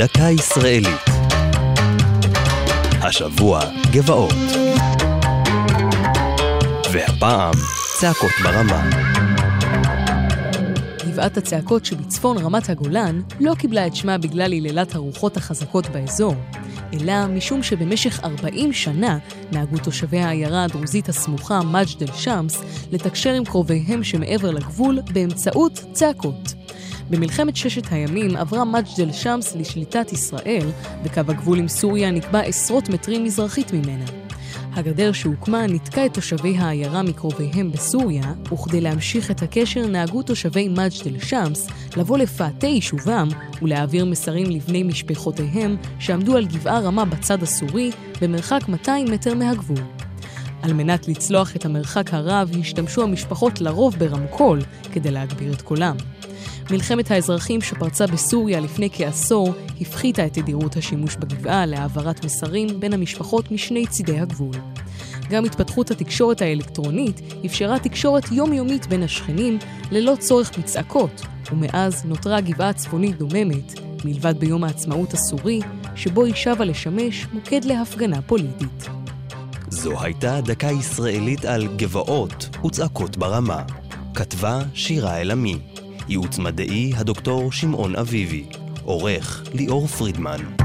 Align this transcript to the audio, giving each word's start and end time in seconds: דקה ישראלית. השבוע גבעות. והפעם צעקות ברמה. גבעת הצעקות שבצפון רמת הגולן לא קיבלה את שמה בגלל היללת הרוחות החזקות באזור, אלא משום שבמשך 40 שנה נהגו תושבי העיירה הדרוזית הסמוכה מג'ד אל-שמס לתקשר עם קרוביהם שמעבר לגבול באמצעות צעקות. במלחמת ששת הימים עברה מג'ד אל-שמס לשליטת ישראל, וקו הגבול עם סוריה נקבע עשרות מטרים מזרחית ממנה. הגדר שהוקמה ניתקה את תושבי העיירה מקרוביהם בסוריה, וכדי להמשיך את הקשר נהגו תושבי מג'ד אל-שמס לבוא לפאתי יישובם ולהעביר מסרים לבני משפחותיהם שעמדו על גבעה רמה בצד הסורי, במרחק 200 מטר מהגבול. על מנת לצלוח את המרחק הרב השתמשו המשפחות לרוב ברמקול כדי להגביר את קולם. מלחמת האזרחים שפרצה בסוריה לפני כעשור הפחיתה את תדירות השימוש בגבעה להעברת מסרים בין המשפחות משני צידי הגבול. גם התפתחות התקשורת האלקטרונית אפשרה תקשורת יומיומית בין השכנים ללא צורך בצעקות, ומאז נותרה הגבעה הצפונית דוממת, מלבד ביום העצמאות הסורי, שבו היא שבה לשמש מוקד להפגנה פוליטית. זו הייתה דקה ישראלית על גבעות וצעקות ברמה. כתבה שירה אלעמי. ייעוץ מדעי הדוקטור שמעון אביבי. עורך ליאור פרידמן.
דקה 0.00 0.30
ישראלית. 0.30 1.04
השבוע 3.02 3.60
גבעות. 3.92 4.34
והפעם 6.92 7.54
צעקות 7.98 8.30
ברמה. 8.42 8.90
גבעת 11.08 11.36
הצעקות 11.36 11.84
שבצפון 11.84 12.38
רמת 12.38 12.68
הגולן 12.68 13.20
לא 13.40 13.54
קיבלה 13.54 13.86
את 13.86 13.96
שמה 13.96 14.18
בגלל 14.18 14.52
היללת 14.52 14.94
הרוחות 14.94 15.36
החזקות 15.36 15.88
באזור, 15.88 16.34
אלא 16.92 17.26
משום 17.26 17.62
שבמשך 17.62 18.20
40 18.24 18.72
שנה 18.72 19.18
נהגו 19.52 19.78
תושבי 19.78 20.18
העיירה 20.18 20.64
הדרוזית 20.64 21.08
הסמוכה 21.08 21.60
מג'ד 21.62 22.02
אל-שמס 22.02 22.62
לתקשר 22.92 23.32
עם 23.32 23.44
קרוביהם 23.44 24.04
שמעבר 24.04 24.50
לגבול 24.50 24.98
באמצעות 25.12 25.84
צעקות. 25.92 26.59
במלחמת 27.10 27.56
ששת 27.56 27.92
הימים 27.92 28.36
עברה 28.36 28.64
מג'ד 28.64 29.00
אל-שמס 29.00 29.56
לשליטת 29.56 30.12
ישראל, 30.12 30.70
וקו 31.04 31.20
הגבול 31.28 31.58
עם 31.58 31.68
סוריה 31.68 32.10
נקבע 32.10 32.40
עשרות 32.40 32.88
מטרים 32.88 33.24
מזרחית 33.24 33.72
ממנה. 33.72 34.04
הגדר 34.72 35.12
שהוקמה 35.12 35.66
ניתקה 35.66 36.06
את 36.06 36.14
תושבי 36.14 36.56
העיירה 36.58 37.02
מקרוביהם 37.02 37.72
בסוריה, 37.72 38.32
וכדי 38.52 38.80
להמשיך 38.80 39.30
את 39.30 39.42
הקשר 39.42 39.86
נהגו 39.86 40.22
תושבי 40.22 40.68
מג'ד 40.68 41.06
אל-שמס 41.06 41.68
לבוא 41.96 42.18
לפאתי 42.18 42.66
יישובם 42.66 43.28
ולהעביר 43.62 44.04
מסרים 44.04 44.50
לבני 44.50 44.82
משפחותיהם 44.82 45.76
שעמדו 45.98 46.36
על 46.36 46.46
גבעה 46.46 46.80
רמה 46.80 47.04
בצד 47.04 47.42
הסורי, 47.42 47.90
במרחק 48.20 48.68
200 48.68 49.10
מטר 49.10 49.34
מהגבול. 49.34 49.80
על 50.62 50.72
מנת 50.72 51.08
לצלוח 51.08 51.56
את 51.56 51.64
המרחק 51.64 52.14
הרב 52.14 52.50
השתמשו 52.60 53.02
המשפחות 53.02 53.60
לרוב 53.60 53.96
ברמקול 53.98 54.60
כדי 54.92 55.10
להגביר 55.10 55.52
את 55.52 55.62
קולם. 55.62 55.96
מלחמת 56.70 57.10
האזרחים 57.10 57.60
שפרצה 57.60 58.06
בסוריה 58.06 58.60
לפני 58.60 58.88
כעשור 58.92 59.54
הפחיתה 59.80 60.26
את 60.26 60.32
תדירות 60.32 60.76
השימוש 60.76 61.16
בגבעה 61.16 61.66
להעברת 61.66 62.24
מסרים 62.24 62.80
בין 62.80 62.92
המשפחות 62.92 63.50
משני 63.50 63.86
צידי 63.86 64.18
הגבול. 64.20 64.54
גם 65.30 65.44
התפתחות 65.44 65.90
התקשורת 65.90 66.42
האלקטרונית 66.42 67.20
אפשרה 67.46 67.78
תקשורת 67.78 68.32
יומיומית 68.32 68.86
בין 68.86 69.02
השכנים 69.02 69.58
ללא 69.90 70.14
צורך 70.18 70.58
בצעקות, 70.58 71.22
ומאז 71.52 72.04
נותרה 72.04 72.36
הגבעה 72.36 72.68
הצפונית 72.68 73.18
דוממת, 73.18 73.80
מלבד 74.04 74.34
ביום 74.38 74.64
העצמאות 74.64 75.14
הסורי, 75.14 75.60
שבו 75.94 76.24
היא 76.24 76.34
שבה 76.34 76.64
לשמש 76.64 77.26
מוקד 77.32 77.64
להפגנה 77.64 78.22
פוליטית. 78.22 78.88
זו 79.68 80.02
הייתה 80.02 80.40
דקה 80.40 80.70
ישראלית 80.70 81.44
על 81.44 81.68
גבעות 81.76 82.56
וצעקות 82.66 83.16
ברמה. 83.16 83.62
כתבה 84.14 84.62
שירה 84.74 85.20
אלעמי. 85.20 85.58
ייעוץ 86.10 86.38
מדעי 86.38 86.92
הדוקטור 86.96 87.52
שמעון 87.52 87.96
אביבי. 87.96 88.44
עורך 88.84 89.44
ליאור 89.54 89.86
פרידמן. 89.86 90.59